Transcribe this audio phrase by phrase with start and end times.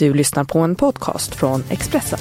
[0.00, 2.18] Du lyssnar på en podcast från Expressen.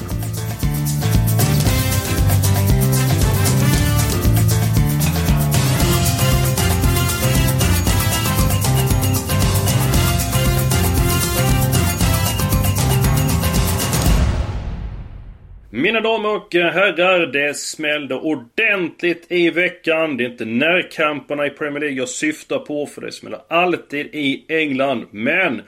[15.72, 20.18] Mina damer och herrar, det smällde ordentligt i veckan.
[20.18, 24.46] Det är inte närkamperna i Premier League jag syftar på, för det smäller alltid i
[24.50, 25.06] England.
[25.12, 25.62] Men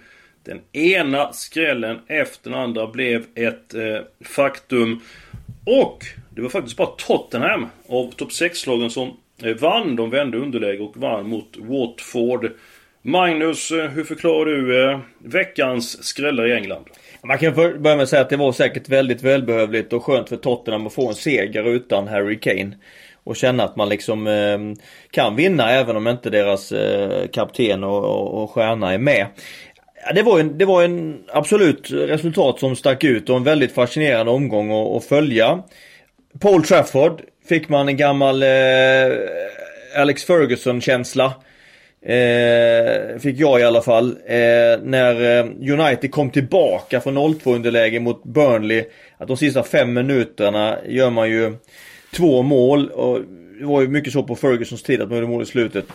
[0.44, 5.00] den ena skrällen efter den andra blev ett eh, faktum.
[5.66, 9.96] Och det var faktiskt bara Tottenham av topp 6-lagen som eh, vann.
[9.96, 12.52] De vände underläge och vann mot Watford.
[13.02, 16.86] Magnus, eh, hur förklarar du eh, veckans skrällar i England?
[17.24, 20.38] Man kan börja med att säga att det var säkert väldigt välbehövligt och skönt för
[20.38, 22.78] Tottenham att få en seger utan Harry Kane.
[23.24, 24.60] Och känna att man liksom eh,
[25.12, 29.28] kan vinna även om inte deras eh, kapten och, och, och stjärna är med.
[30.06, 33.72] Ja, det var en, det var en absolut resultat som stack ut och en väldigt
[33.72, 35.64] fascinerande omgång att, att följa.
[36.40, 38.50] Paul Trafford fick man en gammal eh,
[39.96, 41.34] Alex Ferguson-känsla.
[42.06, 44.10] Eh, fick jag i alla fall.
[44.26, 45.46] Eh, när eh,
[45.80, 48.86] United kom tillbaka från 0-2 underläge mot Burnley.
[49.18, 51.56] Att de sista fem minuterna gör man ju
[52.16, 52.90] två mål.
[52.90, 53.20] Och
[53.60, 55.86] det var ju mycket så på Fergusons tid att man gjorde mål i slutet.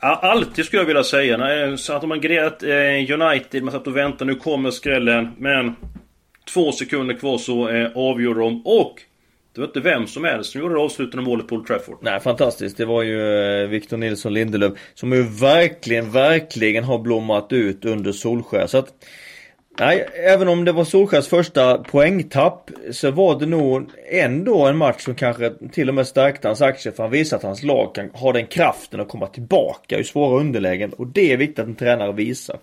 [0.00, 1.76] Alltid skulle jag vilja säga.
[1.76, 5.28] Så att man grerat eh, United, man satt och väntade, nu kommer skrällen.
[5.38, 5.76] Men
[6.52, 7.90] två sekunder kvar så eh,
[8.34, 8.66] de.
[8.66, 9.02] Och
[9.54, 11.98] det var inte vem som helst som gjorde det avslutande målet på Old Trafford.
[12.00, 12.76] Nej, fantastiskt.
[12.76, 13.20] Det var ju
[13.62, 18.66] eh, Victor Nilsson Lindelöf som ju verkligen, verkligen har blommat ut under Solskär.
[18.66, 18.88] Så att,
[19.80, 25.00] nej, även om det var Solskärs första poängtapp så var det nog ändå en match
[25.00, 28.10] som kanske till och med stärkte hans aktier för han visar att hans lag kan
[28.10, 31.74] ha den kraften att komma tillbaka i svåra underlägen och det är viktigt att en
[31.74, 32.58] tränare visar.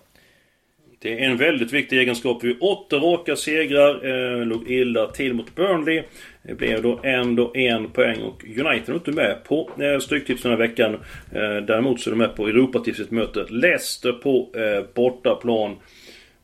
[0.98, 2.44] Det är en väldigt viktig egenskap.
[2.44, 4.06] Vi åtta raka segrar.
[4.06, 6.02] Eh, låg illa till mot Burnley.
[6.42, 10.52] Det blev då ändå en poäng och United är inte med på eh, Stryktipset den
[10.52, 10.94] här veckan.
[11.32, 15.76] Eh, däremot så är de med på Europatipset möter Leicester på eh, bortaplan.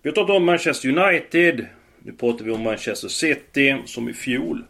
[0.05, 1.67] Vi har tagit om Manchester United.
[2.03, 4.65] Nu pratar vi om Manchester City som i fjol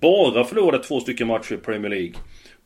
[0.00, 2.12] bara förlorade två stycken matcher i Premier League.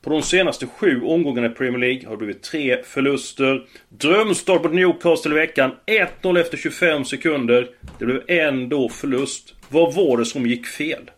[0.03, 3.67] På de senaste sju omgångarna i Premier League har det blivit tre förluster.
[3.89, 5.71] Drömstart mot Newcastle i veckan.
[6.23, 7.69] 1-0 efter 25 sekunder.
[7.99, 9.55] Det blev ändå förlust.
[9.69, 11.11] Vad var det som gick fel?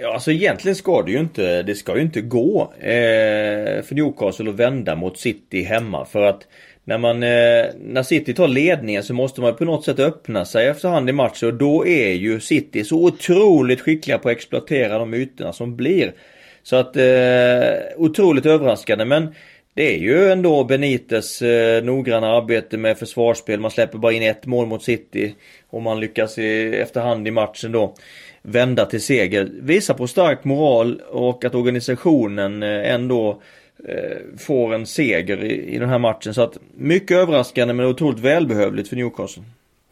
[0.00, 4.50] Ja, alltså egentligen ska det ju inte, det ska ju inte gå eh, för Newcastle
[4.50, 6.04] att vända mot City hemma.
[6.04, 6.46] För att
[6.88, 10.66] när man, eh, när City tar ledningen så måste man på något sätt öppna sig
[10.66, 15.14] efterhand i matchen och då är ju City så otroligt skickliga på att exploatera de
[15.14, 16.12] ytorna som blir.
[16.62, 19.34] Så att eh, otroligt överraskande men
[19.74, 23.60] det är ju ändå Benites eh, noggranna arbete med försvarsspel.
[23.60, 25.34] Man släpper bara in ett mål mot City
[25.70, 27.94] och man lyckas i, efterhand i matchen då
[28.42, 29.48] vända till seger.
[29.60, 33.36] Visar på stark moral och att organisationen eh, ändå eh,
[34.38, 36.34] får en seger i, i den här matchen.
[36.34, 39.42] Så att mycket överraskande men otroligt välbehövligt för Newcastle.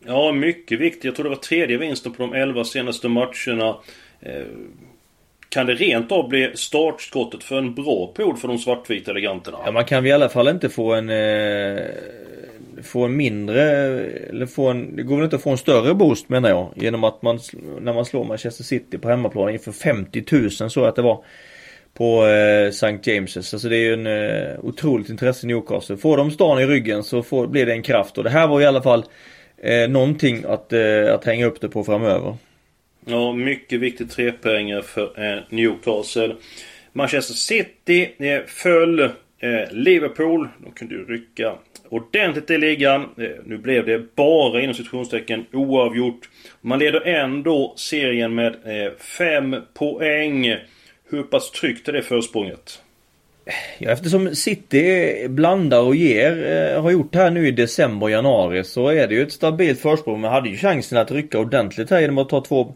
[0.06, 1.04] Ja, mycket viktigt.
[1.04, 3.76] Jag tror det var tredje vinsten på de elva senaste matcherna.
[4.20, 4.42] Eh,
[5.48, 9.58] kan det rent av bli startskottet för en bra period för de svartvita eleganterna?
[9.64, 11.10] Ja, man kan i alla fall inte få en...
[11.10, 11.86] Eh,
[12.82, 13.62] få en mindre...
[14.30, 14.96] Eller få en...
[14.96, 16.72] Det går väl inte att få en större boost menar jag.
[16.76, 17.38] Genom att man...
[17.80, 21.24] När man slår Manchester City på hemmaplan inför 50 000 så att det var.
[21.96, 22.86] På eh, St.
[22.86, 23.54] James's.
[23.54, 25.96] Alltså det är ju en eh, otroligt intresse i Newcastle.
[25.96, 28.18] Får de stan i ryggen så får, blir det en kraft.
[28.18, 29.04] Och det här var i alla fall
[29.62, 32.36] eh, någonting att, eh, att hänga upp det på framöver.
[33.04, 36.36] Ja, mycket viktigt trepoängare för eh, Newcastle.
[36.92, 39.10] Manchester City eh, föll.
[39.38, 41.54] Eh, Liverpool, de kunde ju rycka
[41.88, 43.00] ordentligt i ligan.
[43.02, 46.28] Eh, nu blev det bara inom situationstecken oavgjort.
[46.60, 48.92] Man leder ändå serien med eh,
[49.74, 50.56] poäng.
[51.10, 52.80] Hur pass tryggt är det försprånget?
[53.78, 58.10] Ja, eftersom City blandar och ger, eh, har gjort det här nu i december och
[58.10, 60.20] januari så är det ju ett stabilt försprång.
[60.20, 62.74] Man hade ju chansen att rycka ordentligt här genom att ta två,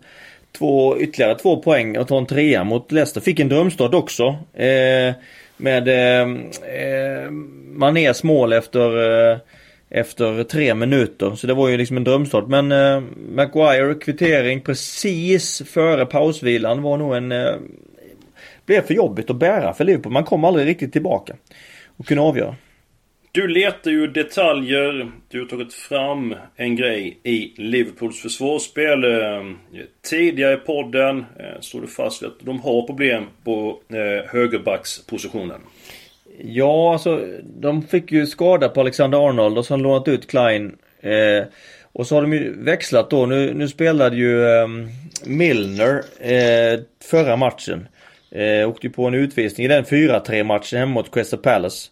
[0.58, 3.20] två ytterligare två poäng och ta en trea mot Leicester.
[3.20, 4.24] Fick en drömstart också.
[4.54, 5.14] Eh,
[5.56, 6.28] med eh,
[6.74, 7.30] eh
[7.72, 9.38] Manés mål efter eh,
[9.90, 11.34] efter tre minuter.
[11.34, 12.48] Så det var ju liksom en drömstart.
[12.48, 13.02] Men eh,
[13.34, 17.54] Maguire kvittering precis före pausvilan var nog en eh,
[18.70, 20.12] blev för jobbigt att bära för Liverpool.
[20.12, 21.34] Man kom aldrig riktigt tillbaka
[21.96, 22.54] och kunde avgöra.
[23.32, 25.10] Du letar ju detaljer.
[25.28, 29.04] Du har tagit fram en grej i Liverpools försvarsspel.
[29.04, 29.42] Eh,
[30.10, 35.60] tidigare i podden eh, stod du fast vid att de har problem på eh, högerbackspositionen.
[36.44, 37.20] Ja, alltså
[37.60, 40.76] de fick ju skada på Alexander Arnold och så har lånat ut Klein.
[41.92, 43.26] Och så har de ju växlat då.
[43.26, 44.68] Nu, nu spelade ju eh,
[45.24, 46.80] Milner eh,
[47.10, 47.88] förra matchen.
[48.30, 51.90] Eh, åkte ju på en utvisning i den 4-3 matchen hemma mot Crystal Palace.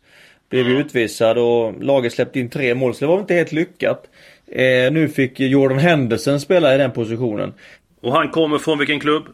[0.50, 4.04] Blev ju utvisad och laget släppte in tre mål så det var inte helt lyckat.
[4.46, 7.54] Eh, nu fick Jordan Henderson spela i den positionen.
[8.00, 9.24] Och han kommer från vilken klubb?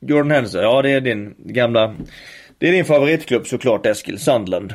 [0.00, 1.94] Jordan Henderson, ja det är din gamla...
[2.58, 4.74] Det är din favoritklubb såklart Eskil, Sandland.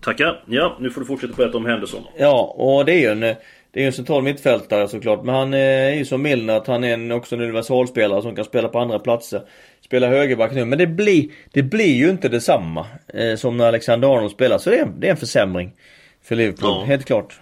[0.00, 0.44] Tackar.
[0.46, 2.02] Ja, nu får du fortsätta berätta om Henderson.
[2.16, 3.34] Ja, och det är ju en...
[3.70, 5.24] Det är en central mittfältare såklart.
[5.24, 8.44] Men han är ju som Milner att han är en, också en universalspelare som kan
[8.44, 9.42] spela på andra platser.
[9.80, 10.64] Spela högerback nu.
[10.64, 14.58] Men det blir, det blir ju inte detsamma eh, som när Alexander Arnold spelar.
[14.58, 15.72] Så det är, det är en försämring
[16.22, 16.70] för Liverpool.
[16.70, 16.84] Ja.
[16.86, 17.40] Helt klart.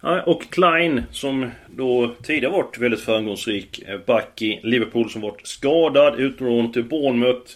[0.00, 5.46] Ja, och Klein som då tidigare varit väldigt framgångsrik eh, back i Liverpool som varit
[5.46, 7.52] skadad, utlånad till Bournemouth.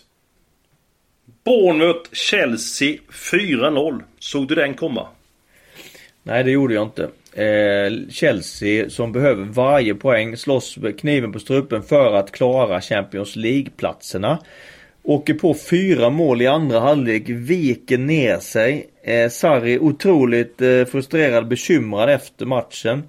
[1.47, 4.03] Bournemouth, Chelsea 4-0.
[4.19, 5.07] Såg du den komma?
[6.23, 7.03] Nej, det gjorde jag inte.
[7.43, 13.37] Eh, Chelsea som behöver varje poäng, slåss med kniven på strupen för att klara Champions
[13.37, 14.39] League-platserna.
[15.03, 18.87] Åker på fyra mål i andra halvlek, viker ner sig.
[19.03, 23.03] Eh, Sarri otroligt eh, frustrerad, bekymrad efter matchen.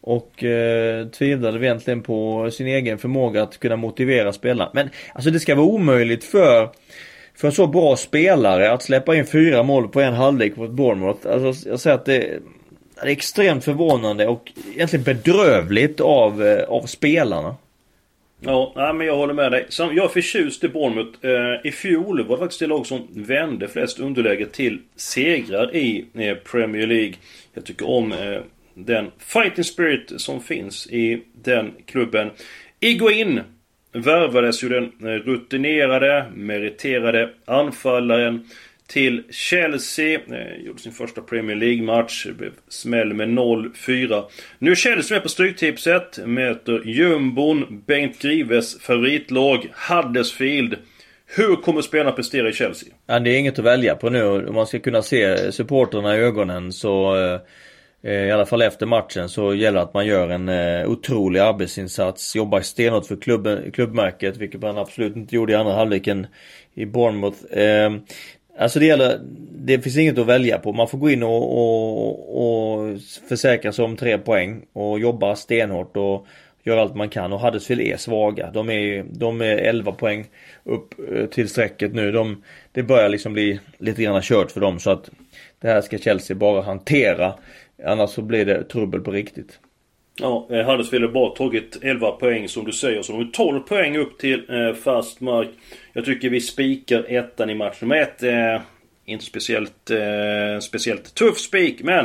[0.00, 4.70] Och eh, tvivlade egentligen på sin egen förmåga att kunna motivera spelarna.
[4.74, 6.68] Men alltså det ska vara omöjligt för
[7.34, 11.28] för en så bra spelare att släppa in fyra mål på en halvlek mot Bournemouth.
[11.28, 12.18] Alltså jag säger att det,
[12.94, 17.56] det är extremt förvånande och egentligen bedrövligt av, eh, av spelarna.
[18.40, 19.66] Ja, nej, men jag håller med dig.
[19.78, 21.26] Jag är förtjust i Bournemouth.
[21.26, 26.04] Eh, I fjol var det faktiskt det lag som vände flest underläge till segrar i
[26.14, 27.14] eh, Premier League.
[27.54, 28.14] Jag tycker om
[28.74, 32.30] den fighting spirit som finns i den klubben.
[32.80, 33.40] Iguin
[33.92, 38.48] värvades ju den eh, rutinerade, meriterade anfallaren
[38.86, 40.20] till Chelsea.
[40.30, 42.26] Eh, gjorde sin första Premier League-match.
[42.38, 44.24] Blev smäll med 0-4.
[44.58, 46.18] Nu är Chelsea med på Stryktipset.
[46.26, 50.76] Möter jumbon, Bengt Grives favoritlag, Huddersfield.
[51.36, 52.88] Hur kommer spelarna prestera i Chelsea?
[53.06, 54.24] Ja, det är inget att välja på nu.
[54.24, 57.40] Om man ska kunna se supporterna i ögonen så eh,
[58.02, 61.40] Eh, i alla fall efter matchen så gäller det att man gör en eh, otrolig
[61.40, 62.36] arbetsinsats.
[62.36, 66.26] Jobbar stenhårt för klubb, klubbmärket vilket man absolut inte gjorde i andra halvleken
[66.74, 67.38] i Bournemouth.
[67.50, 68.00] Ehm,
[68.58, 69.20] alltså det gäller,
[69.50, 70.72] det finns inget att välja på.
[70.72, 75.96] Man får gå in och, och, och försäkra sig om tre poäng och jobba stenhårt
[75.96, 76.26] och
[76.64, 77.32] göra allt man kan.
[77.32, 78.50] Och Huddersfield är svaga.
[78.50, 80.26] De är, de är 11 poäng
[80.64, 82.12] upp eh, till strecket nu.
[82.12, 85.10] De, det börjar liksom bli lite grann kört för dem så att
[85.60, 87.34] det här ska Chelsea bara hantera.
[87.86, 89.58] Annars så blir det trubbel på riktigt.
[90.20, 93.02] Ja, eh, Huddersfield har bara tagit 11 poäng som du säger.
[93.02, 95.48] Så de har 12 poäng upp till eh, fast mark.
[95.92, 98.22] Jag tycker vi spikar ettan i match nummer ett.
[98.22, 98.60] Eh,
[99.04, 102.04] inte speciellt, eh, speciellt tuff spik, men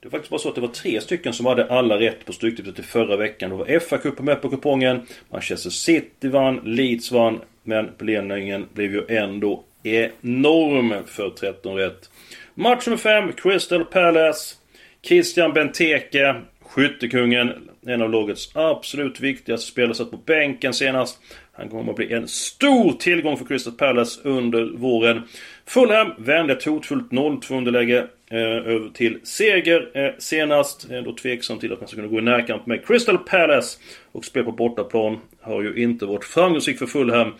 [0.00, 2.32] det var faktiskt bara så att det var tre stycken som hade alla rätt på
[2.32, 3.50] Stryktipset i förra veckan.
[3.50, 5.06] Då var FA-cupen med på kupongen.
[5.30, 7.40] Manchester City vann, Leeds vann.
[7.62, 12.10] Men belöningen blev ju ändå enorm för 13 rätt.
[12.54, 14.54] Match nummer 5, Crystal Palace.
[15.04, 17.52] Christian Benteke, skyttekungen.
[17.86, 19.94] En av lagets absolut viktigaste spelare.
[19.94, 21.18] Satt på bänken senast.
[21.52, 25.22] Han kommer att bli en stor tillgång för Crystal Palace under våren.
[25.66, 30.90] Fulham vände ett hotfullt 0-2 underläge eh, över till seger eh, senast.
[30.90, 33.78] Eh, Ändå tveksam till att man ska kunna gå i närkamp med Crystal Palace.
[34.12, 37.34] Och spel på bortaplan har ju inte varit framgångsrikt för Fulham.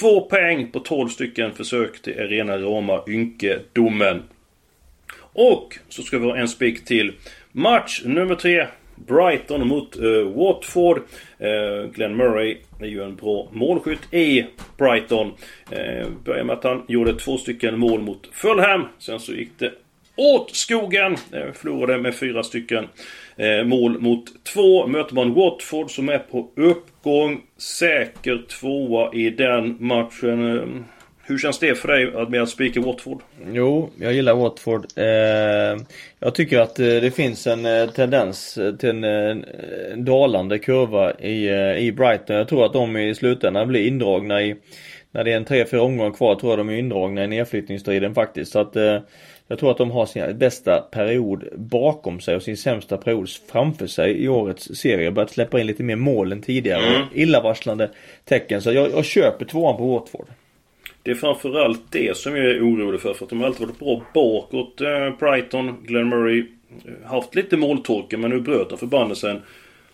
[0.00, 4.22] Två poäng på 12 stycken försök till är rena rama ynkedomen.
[5.40, 7.12] Och så ska vi ha en spik till.
[7.52, 8.66] Match nummer tre.
[9.06, 10.98] Brighton mot uh, Watford.
[10.98, 15.26] Uh, Glenn Murray är ju en bra målskytt i Brighton.
[15.26, 18.84] Uh, börjar med att han gjorde två stycken mål mot Fulham.
[18.98, 19.72] Sen så gick det
[20.16, 21.12] åt skogen.
[21.12, 22.84] Uh, förlorade med fyra stycken
[23.40, 24.86] uh, mål mot två.
[24.86, 27.42] Möter man Watford som är på uppgång.
[27.56, 30.84] Säker tvåa i den matchen.
[31.28, 33.22] Hur känns det för dig med att spika Watford?
[33.52, 34.86] Jo, jag gillar Watford.
[34.96, 35.84] Eh,
[36.18, 39.44] jag tycker att eh, det finns en eh, tendens till en, en
[40.04, 42.36] dalande kurva i, i Brighton.
[42.36, 44.56] Jag tror att de i slutändan blir indragna i
[45.10, 48.52] när det är en 3-4 omgångar kvar tror jag de är indragna i nedflyttningsstriden faktiskt.
[48.52, 48.74] Så att
[49.48, 53.86] jag tror att de har sin bästa period bakom sig och sin sämsta period framför
[53.86, 55.10] sig i årets serie.
[55.10, 56.86] Börjat släppa in lite mer mål än tidigare.
[56.86, 57.08] Mm.
[57.14, 57.90] Illavarslande
[58.24, 58.62] tecken.
[58.62, 60.26] Så jag, jag köper tvåan på Watford.
[61.02, 63.14] Det är framförallt det som jag är orolig för.
[63.14, 64.80] För att de har alltid varit bra bakåt.
[64.80, 66.46] Eh, Brighton, Glenn Murray.
[66.84, 69.42] Eh, haft lite måltorka men nu bröt de förbannelsen.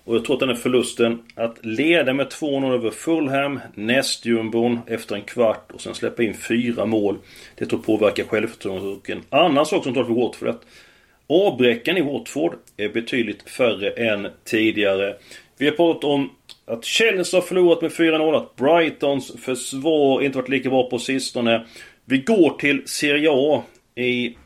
[0.05, 5.15] Och jag tror att den här förlusten att leda med 2-0 över Fulham, nästjumbon efter
[5.15, 7.19] en kvart och sen släppa in fyra mål.
[7.55, 8.99] Det tror jag påverkar självförtroendet.
[8.99, 10.67] Och en annan sak som talar för Watford att
[11.27, 15.17] avbräckan i Watford är betydligt färre än tidigare.
[15.59, 16.31] Vi har pratat om
[16.67, 21.67] att Chelsea har förlorat med 4-0, att Brightons försvar inte varit lika bra på sistone.
[22.05, 23.63] Vi går till Serie A
[23.95, 24.37] i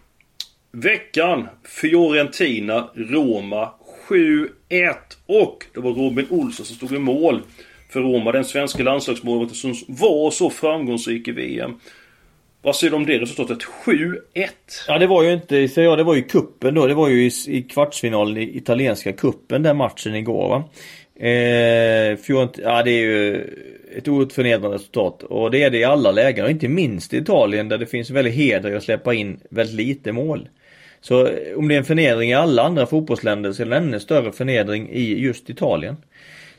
[0.72, 1.48] veckan.
[1.64, 3.70] Fiorentina, Roma
[4.08, 4.94] 7-1.
[5.26, 7.42] Och det var Robin Olsson som stod i mål
[7.90, 8.32] för Roma.
[8.32, 11.74] Den svenska landslagsmålvakten som var så framgångsrik i VM.
[12.62, 13.58] Vad säger du om det resultatet?
[13.84, 14.18] 7-1?
[14.88, 16.86] Ja det var ju inte i Serie A, det var ju kuppen då.
[16.86, 20.64] Det var ju i, i kvartsfinalen i italienska kuppen den matchen igår va.
[21.20, 23.44] Eh, Fjort, ja det är ju
[23.96, 25.22] ett oerhört förnedrande resultat.
[25.22, 28.10] Och det är det i alla lägen och inte minst i Italien där det finns
[28.10, 30.48] väldigt heder i att släppa in väldigt lite mål.
[31.00, 33.82] Så eh, om det är en förnedring i alla andra fotbollsländer så är det en
[33.82, 35.96] ännu större förnedring i just Italien.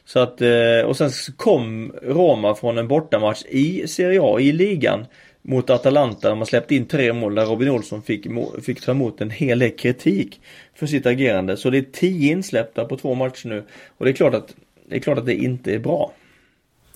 [0.06, 5.06] Så att, eh, och sen kom Roma från en bortamatch i Serie A, i ligan
[5.42, 6.30] mot Atalanta.
[6.30, 8.28] De har släppt in tre mål där Robin Olsson fick,
[8.64, 10.42] fick ta emot en hel del kritik
[10.76, 11.58] för sitt agerande.
[11.58, 13.64] Så det är tio insläppta på två matcher nu.
[13.98, 14.56] Och det är klart att
[14.90, 16.12] det, är klart att det inte är bra.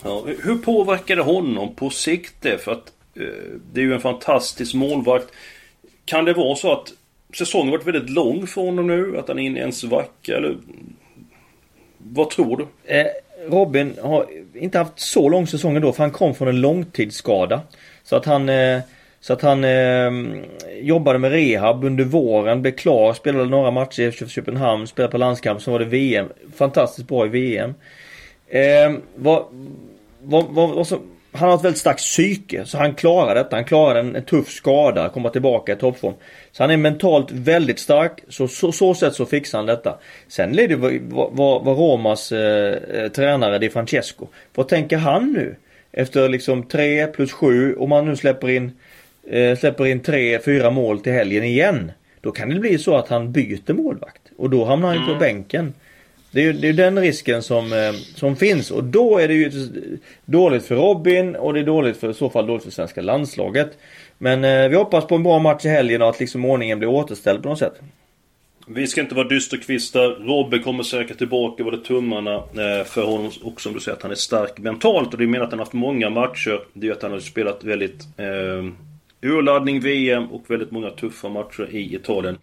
[0.04, 2.58] Ja, hur påverkar det honom på sikt det?
[2.58, 3.24] För att eh,
[3.74, 5.28] det är ju en fantastisk målvakt.
[6.06, 6.94] Kan det vara så att
[7.34, 9.18] säsongen varit väldigt lång för honom nu?
[9.18, 10.38] Att han är inne i en svacka?
[10.38, 10.58] Eller
[11.98, 12.94] vad tror du?
[12.94, 13.08] Eh,
[13.48, 17.62] Robin har inte haft så lång säsong ändå för han kom från en långtidsskada.
[18.04, 18.50] Så att han
[19.24, 20.44] så att han eh, ehm,
[20.82, 25.62] jobbade med rehab under våren, blev klar, spelade några matcher i Köpenhamn, spelade på landskamp,
[25.62, 26.28] så var det VM.
[26.56, 27.74] Fantastiskt bra i VM.
[28.48, 29.46] Eh, vad,
[30.22, 31.00] vad, vad, vad som,
[31.32, 33.56] han har ett väldigt starkt psyke, så han klarar detta.
[33.56, 36.14] Han klarar en, en tuff skada, komma tillbaka i toppform.
[36.52, 40.00] Så han är mentalt väldigt stark, så så, så sätt så fixar han detta.
[40.28, 40.94] Sen är det vad,
[41.32, 44.28] vad, vad Romas eh, eh tränare Di Francesco.
[44.56, 45.56] Vad tänker han nu?
[45.94, 48.72] Efter liksom 3 plus 7, om man nu släpper in
[49.28, 51.92] eh, släpper in 3-4 mål till helgen igen.
[52.22, 54.22] Då kan det bli så att han byter målvakt.
[54.38, 55.14] Och då hamnar han ju mm.
[55.14, 55.74] på bänken.
[56.32, 59.34] Det är ju det är den risken som, eh, som finns och då är det
[59.34, 59.52] ju
[60.26, 63.78] dåligt för Robin och det är dåligt för i så fall dåligt för svenska landslaget.
[64.18, 66.90] Men eh, vi hoppas på en bra match i helgen och att liksom ordningen blir
[66.90, 67.82] återställd på något sätt.
[68.68, 70.10] Vi ska inte vara dysterkvistar.
[70.10, 73.32] Robbe kommer säkert tillbaka, Både tummarna eh, för honom.
[73.42, 75.14] Och som du säger att han är stark mentalt.
[75.14, 76.60] Och det menar att han har haft många matcher.
[76.74, 78.72] Det är att han har spelat väldigt eh,
[79.22, 82.38] urladdning VM och väldigt många tuffa matcher i Italien.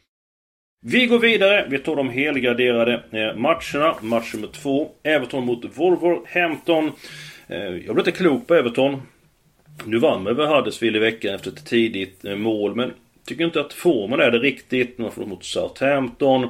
[0.87, 1.67] Vi går vidare.
[1.71, 3.97] Vi tar de helgraderade eh, matcherna.
[4.01, 4.91] Match nummer två.
[5.03, 6.93] Everton mot Wolverhampton.
[7.49, 9.03] Eh, jag blev inte klok på Everton.
[9.85, 12.75] Nu vann vi över Huddersfield i veckan efter ett tidigt mål.
[12.75, 12.93] Men
[13.31, 14.99] tycker inte att formen är det riktigt.
[14.99, 16.49] Man får mot Southampton.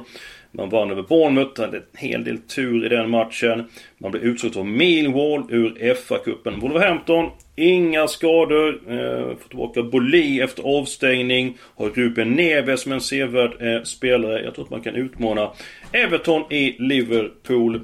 [0.51, 3.69] Man vann över Bournemouth, hade en hel del tur i den matchen.
[3.97, 6.59] Man blev utsatt av Millwall ur FA-cupen.
[6.59, 8.81] Wolverhampton, inga skador.
[8.87, 11.57] Eh, får tillbaka Boli efter avstängning.
[11.75, 14.43] Har Ruben Neves som en sevärd eh, spelare.
[14.43, 15.51] Jag tror att man kan utmana
[15.91, 17.81] Everton i Liverpool.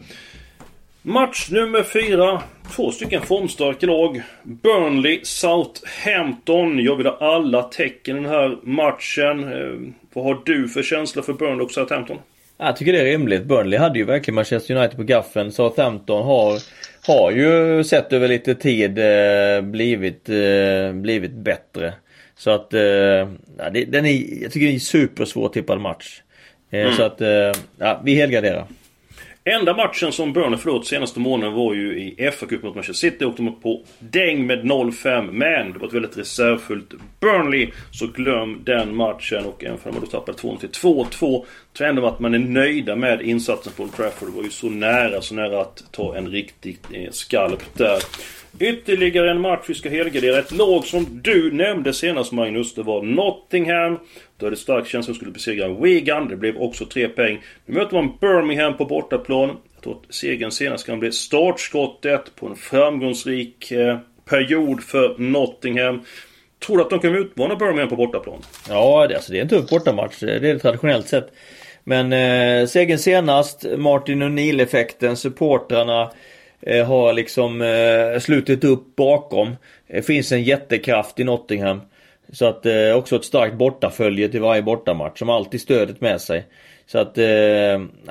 [1.08, 2.42] Match nummer fyra.
[2.76, 4.22] Två stycken formstarka lag.
[4.44, 6.80] Burnley, Southampton.
[6.80, 9.44] Jag vill ha alla tecken i den här matchen.
[9.44, 12.18] Eh, vad har du för känsla för Burnley och Southampton?
[12.58, 13.44] Jag tycker det är rimligt.
[13.44, 15.52] Burnley hade ju verkligen Manchester United på gaffeln.
[15.52, 16.60] Southampton har,
[17.08, 21.94] har ju sett över lite tid eh, blivit, eh, blivit bättre.
[22.38, 22.80] Så att, eh,
[23.88, 26.22] den är, jag tycker det är en supersvår tippad match.
[26.72, 26.94] Eh, mm.
[26.94, 28.66] Så att, eh, ja, vi helgarderar.
[29.50, 33.26] Enda matchen som Burnley förlåt senaste månaden var ju i FA-cupen mot Manchester City.
[33.26, 35.32] Åkte de på däng med 0-5.
[35.32, 37.70] Men det var ett väldigt reservfullt Burnley.
[37.92, 39.46] Så glöm den matchen.
[39.46, 41.46] Och även om man då tappade 2 till 2-2.
[41.78, 44.30] Tror ändå att man är nöjda med insatsen på Old Trafford.
[44.30, 48.00] Det var ju så nära, så nära att ta en riktig eh, skalp där.
[48.60, 50.40] Ytterligare en match vi ska helgardera.
[50.40, 52.74] Ett lag som du nämnde senast Magnus.
[52.74, 54.00] Det var Nottingham.
[54.38, 56.28] Då hade stark känsla att skulle besegra Wigan.
[56.28, 57.42] Det blev också tre poäng.
[57.66, 59.58] Nu möter man Birmingham på bortaplan.
[59.74, 66.02] Jag tror att segern senast kan bli startskottet på en framgångsrik eh, period för Nottingham.
[66.66, 68.42] Tror du att de kan utmana Birmingham på bortaplan?
[68.70, 70.20] Ja, det, alltså, det är en tuff bortamatch.
[70.20, 71.32] Det är det traditionellt sett.
[71.84, 76.12] Men eh, segern senast, Martin O'Neill-effekten, supportrarna
[76.62, 79.56] Eh, har liksom eh, slutit upp bakom.
[79.88, 81.82] Det finns en jättekraft i Nottingham.
[82.32, 86.46] Så att eh, också ett starkt bortafölje till varje bortamatch som alltid stödet med sig.
[86.86, 87.26] Så att eh,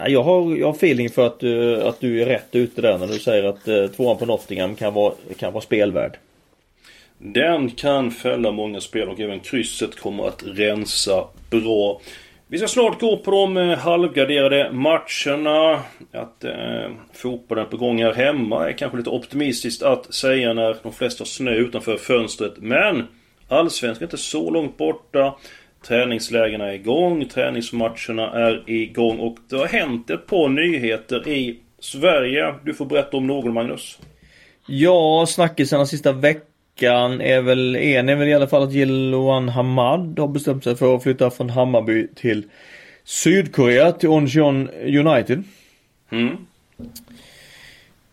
[0.07, 3.07] jag, har, jag har feeling för att, uh, att du är rätt ute där när
[3.07, 6.19] du säger att uh, tvåan på Nottingham kan vara, kan vara spelvärd.
[7.19, 12.01] Den kan fälla många spel och även krysset kommer att rensa bra.
[12.49, 15.83] Vi ska snart gå på de eh, halvgarderade matcherna.
[16.13, 20.93] Att eh, fotbollen på gång här hemma är kanske lite optimistiskt att säga när de
[20.93, 22.53] flesta har snö utanför fönstret.
[22.57, 23.07] Men
[23.49, 25.35] Allsvenskan är inte så långt borta.
[25.87, 32.55] Träningslägena är igång, träningsmatcherna är igång och det har hänt ett par nyheter i Sverige.
[32.65, 33.99] Du får berätta om någon Magnus.
[34.67, 40.19] Ja, snackisarna sista veckan är väl, en är väl i alla fall att Jiloan Hamad
[40.19, 42.45] har bestämt sig för att flytta från Hammarby till
[43.05, 45.43] Sydkorea, till Oncheon United.
[46.11, 46.37] Mm.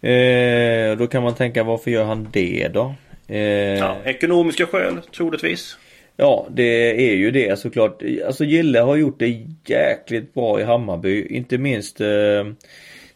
[0.02, 2.96] Eh, då kan man tänka varför gör han det då?
[3.27, 3.39] Eh,
[3.80, 5.77] ja, ekonomiska skäl troligtvis.
[6.18, 8.01] Ja, det är ju det såklart.
[8.25, 11.25] Alltså Gille har gjort det jäkligt bra i Hammarby.
[11.30, 12.08] Inte minst eh,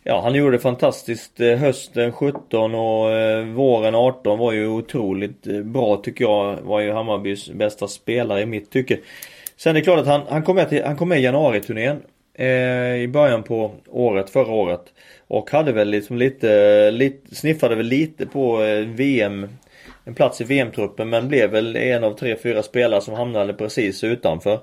[0.10, 5.48] Ja, han gjorde det fantastiskt eh, hösten 17 och eh, våren 18 var ju otroligt
[5.48, 6.56] eh, bra tycker jag.
[6.62, 8.98] Var ju Hammarbys bästa spelare i mitt tycke.
[9.58, 11.98] Sen är det klart att han, han kom med, till, han kom med i januariturnén
[12.34, 14.82] eh, i början på året, förra året.
[15.28, 19.48] Och hade väl liksom lite, lite sniffade väl lite på VM
[20.08, 24.04] en plats i VM-truppen men blev väl en av tre, fyra spelare som hamnade precis
[24.04, 24.60] utanför.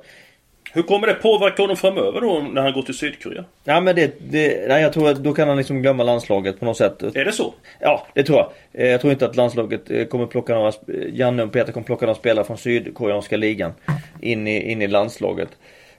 [0.72, 3.44] Hur kommer det påverka honom framöver då när han går till Sydkorea?
[3.64, 6.64] Ja men det, det nej jag tror att då kan han liksom glömma landslaget på
[6.64, 7.02] något sätt.
[7.02, 7.54] Är det så?
[7.80, 8.50] Ja, det tror jag.
[8.72, 10.72] Eh, jag tror inte att landslaget eh, kommer plocka några,
[11.12, 13.72] Janne och Peter kommer plocka några spelare från Sydkoreanska ligan
[14.20, 15.48] in i, in i landslaget.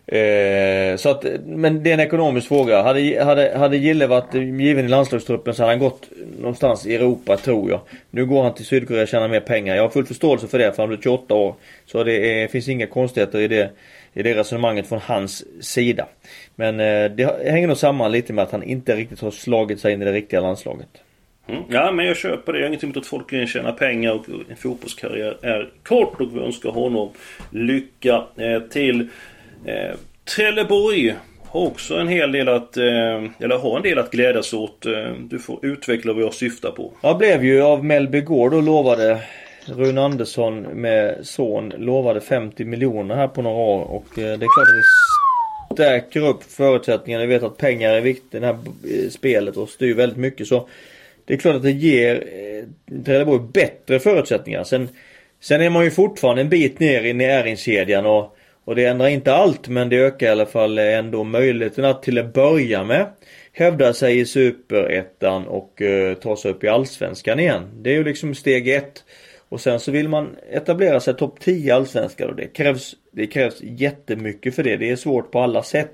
[0.08, 2.82] Eh, så att, men det är en ekonomisk fråga.
[2.82, 6.10] Hade, hade, hade Gille varit given i landslagstruppen så hade han gått
[6.40, 7.80] någonstans i Europa tror jag.
[8.10, 9.76] Nu går han till Sydkorea och tjänar mer pengar.
[9.76, 11.56] Jag har full förståelse för det för han blir 28 år.
[11.86, 13.70] Så det är, finns inga konstigheter i det,
[14.14, 16.06] i det resonemanget från hans sida.
[16.56, 19.94] Men eh, det hänger nog samman lite med att han inte riktigt har slagit sig
[19.94, 20.90] in i det riktiga landslaget.
[21.48, 21.64] Mm.
[21.70, 22.60] Ja men jag köper det.
[22.60, 26.40] Jag har ingenting emot att folk tjänar pengar och en fotbollskarriär är kort och vi
[26.40, 27.10] önskar honom
[27.52, 29.10] lycka eh, till.
[29.66, 29.96] Eh,
[30.36, 34.86] Trelleborg har också en hel del att, eh, eller har en del att glädjas åt.
[34.86, 36.92] Eh, du får utveckla vad jag syftar på.
[37.02, 39.20] Jag blev ju av Mellby Gård och lovade
[39.66, 44.56] Rune Andersson med son lovade 50 miljoner här på några år och eh, det är
[44.56, 47.26] klart att det stärker upp förutsättningarna.
[47.26, 50.48] Vi vet att pengar är viktigt i det här eh, spelet och styr väldigt mycket
[50.48, 50.68] så
[51.26, 54.64] det är klart att det ger eh, Trelleborg bättre förutsättningar.
[54.64, 54.90] Sen,
[55.40, 59.34] sen är man ju fortfarande en bit ner i näringskedjan och och det ändrar inte
[59.34, 63.08] allt men det ökar i alla fall ändå möjligheten att till att börja med
[63.54, 67.64] hävda sig i superettan och eh, ta sig upp i allsvenskan igen.
[67.82, 69.04] Det är ju liksom steg ett.
[69.50, 73.28] Och sen så vill man etablera sig topp 10 i allsvenskan och det krävs, det
[73.28, 74.78] krävs jättemycket för det.
[74.78, 75.94] Det är svårt på alla sätt.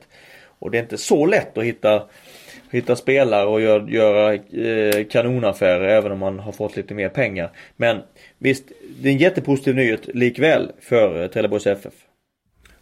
[0.59, 2.03] Och det är inte så lätt att hitta
[2.71, 7.51] hitta spelare och gör, göra eh, kanonaffärer även om man har fått lite mer pengar.
[7.75, 8.01] Men
[8.37, 8.63] visst,
[9.01, 11.93] det är en jättepositiv nyhet likväl för eh, Trelleborgs FF.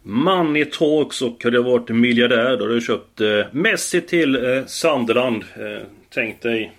[0.02, 4.64] Money Talks och hade jag varit miljardär då hade jag köpt eh, Messi till eh,
[4.66, 5.44] Sunderland.
[5.56, 6.72] Eh, tänk dig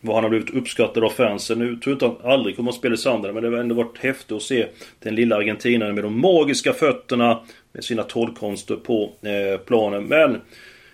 [0.00, 1.58] vad han har blivit uppskattad av fansen.
[1.58, 3.62] Nu tror jag inte att han aldrig kommer att spela i Sunderland men det har
[3.62, 4.66] ändå varit häftigt att se
[4.98, 7.40] den lilla argentinaren med de magiska fötterna
[7.72, 10.04] med sina trollkonster på eh, planen.
[10.04, 10.40] Men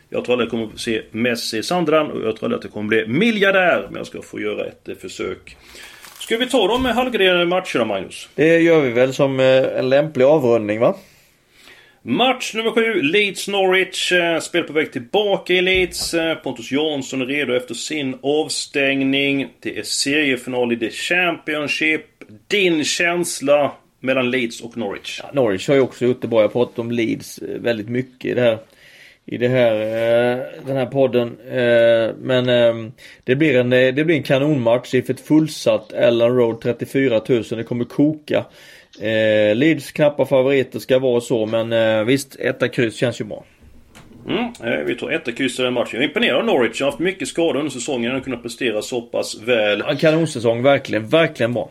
[0.08, 2.64] jag tror aldrig jag kommer att se Messi i Sunderland och jag tror aldrig att
[2.64, 3.86] jag kommer bli miljardär.
[3.88, 5.56] Men jag ska få göra ett eh, försök.
[6.20, 8.28] Ska vi ta de halvgraderade matcherna Magnus?
[8.34, 10.96] Det gör vi väl som eh, en lämplig avrundning va?
[12.04, 14.12] Match nummer 7, Leeds-Norwich.
[14.12, 16.14] Eh, spel på väg tillbaka i Leeds.
[16.14, 19.48] Eh, Pontus Jansson är redo efter sin avstängning.
[19.60, 22.04] Det är seriefinal i The Championship.
[22.48, 25.20] Din känsla mellan Leeds och Norwich?
[25.22, 26.38] Ja, Norwich har ju också gjort det bra.
[26.38, 28.58] Jag har pratat om Leeds eh, väldigt mycket i det här
[29.26, 29.74] i det här,
[30.66, 31.36] den här podden.
[32.18, 32.92] Men ehm,
[33.24, 37.42] det blir en, det blir en kanonmatch i ett fullsatt Ellen Road 34 000.
[37.42, 38.44] Det kommer koka.
[39.02, 43.44] Eh, Leeds knappa favoriter ska vara så men eh, visst, etta kryss känns ju bra.
[44.28, 45.90] Mm, eh, vi tar etta kryss i den matchen.
[45.92, 46.80] Jag är imponerad av Norwich.
[46.80, 49.80] Jag har haft mycket skador under säsongen och kunnat prestera så pass väl.
[49.80, 51.70] En kanonsäsong, verkligen, verkligen bra.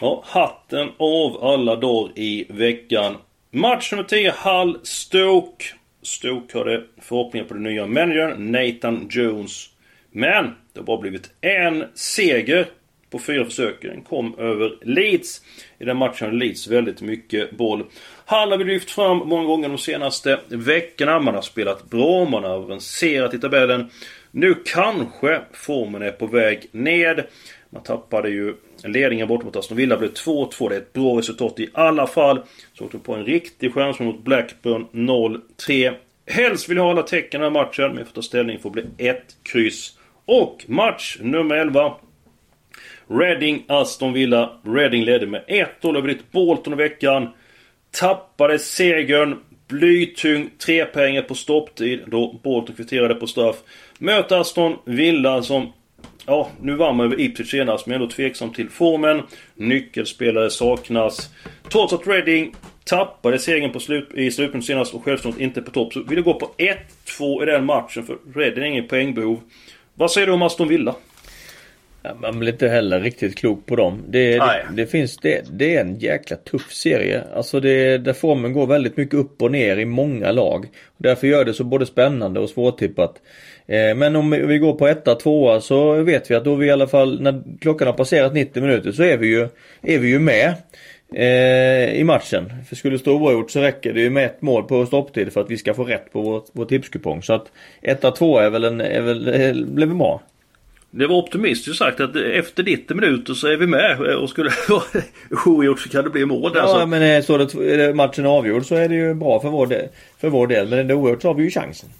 [0.00, 3.16] Ja, hatten av alla dagar i veckan.
[3.50, 5.64] Match nummer 10, Hull Stoke.
[6.02, 9.66] Stoke hade förhoppningar på den nya managern Nathan Jones.
[10.10, 12.66] Men det har bara blivit en seger
[13.10, 13.82] på fyra försök.
[13.82, 15.42] Den kom över Leeds.
[15.78, 17.84] I den matchen hade Leeds väldigt mycket boll.
[18.24, 21.20] Hall har vi lyft fram många gånger de senaste veckorna.
[21.20, 23.90] Man har spelat bra, man har avancerat i tabellen.
[24.30, 27.24] Nu kanske formen är på väg ned.
[27.70, 29.96] Man tappade ju ledningen bort mot Aston Villa.
[29.96, 30.68] blev 2-2.
[30.68, 32.40] Det är ett bra resultat i alla fall.
[32.74, 35.94] Så åkte på en riktig chans mot Blackburn 0-3.
[36.26, 37.88] Helst vill jag ha alla tecken i den här matchen.
[37.88, 39.98] Men jag får ta ställning för att bli ett kryss.
[40.24, 41.94] Och match nummer 11.
[43.10, 44.50] Reading, Aston Villa.
[44.62, 45.44] Reading ledde med
[45.80, 47.28] 1-0 över ditt Bolton i veckan.
[47.90, 49.38] Tappade segern.
[49.68, 53.56] Blytung trepoängare på stopptid då Bolton kvitterade på straff.
[53.98, 55.72] Möter Aston Villa som
[56.26, 59.22] Ja, nu vann man över Ipswich senast men ändå tveksam till formen.
[59.54, 61.30] Nyckelspelare saknas.
[61.70, 62.54] Trots att Reading
[62.88, 65.92] Tappade segern på slut, i slutminuten senast och självförtroendet inte på topp.
[65.92, 66.50] Så vill du gå på
[67.06, 69.40] 1-2 i den matchen för Reading är inget poängbehov.
[69.94, 70.94] Vad säger du om Aston Villa?
[72.20, 74.04] Man blir inte heller riktigt klok på dem.
[74.08, 77.22] Det, det, det, finns, det, det, är en jäkla tuff serie.
[77.34, 80.66] Alltså det, där formen går väldigt mycket upp och ner i många lag.
[80.96, 83.14] Därför gör det så både spännande och svårtippat.
[83.66, 86.70] Eh, men om vi går på etta, tvåa så vet vi att då vi i
[86.70, 89.48] alla fall när klockan har passerat 90 minuter så är vi ju,
[89.82, 90.54] är vi ju med.
[91.14, 92.52] Eh, i matchen.
[92.68, 95.40] För skulle det stå oavgjort så räcker det ju med ett mål på stopptid för
[95.40, 97.22] att vi ska få rätt på vår, vår tipskupong.
[97.22, 100.22] Så att 1-2 är väl en, är väl, är, blev bra.
[100.90, 104.50] Det var optimistiskt sagt att efter 90 minuter så är vi med och skulle
[105.28, 106.60] det oavgjort så kan det bli mål där.
[106.60, 106.86] Ja så.
[106.86, 109.88] men är, så är matchen avgjord så är det ju bra för vår del.
[110.20, 110.68] För vår del.
[110.68, 111.90] Men det oavgjort så har vi ju chansen.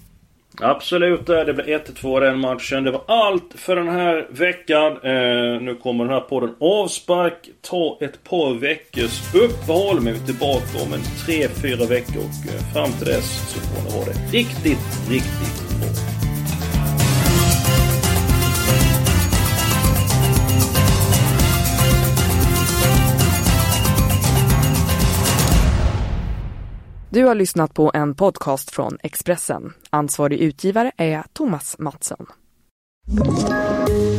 [0.61, 2.83] Absolut, det blev 1-2 den matchen.
[2.83, 4.91] Det var allt för den här veckan.
[4.91, 7.49] Eh, nu kommer den här podden avspark.
[7.61, 10.01] Ta ett par veckors uppehåll.
[10.01, 12.17] Men vi är tillbaka om en 3-4 veckor.
[12.17, 15.68] Och eh, fram till dess så får ni ha det riktigt, riktigt
[27.11, 29.73] Du har lyssnat på en podcast från Expressen.
[29.89, 32.25] Ansvarig utgivare är Thomas Mattsson.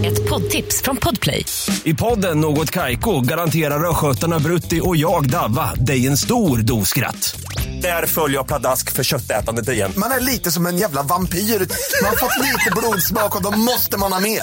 [0.04, 1.44] Ett poddtips från Podplay.
[1.84, 7.40] I podden Något Kaiko garanterar östgötarna Brutti och jag, Davva, dig en stor dos skratt.
[7.82, 9.92] Där följer jag pladask för köttätandet igen.
[9.96, 11.38] Man är lite som en jävla vampyr.
[11.38, 14.42] Man har fått lite blodsmak och då måste man ha mer.